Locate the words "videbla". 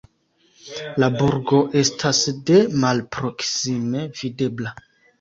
4.23-4.79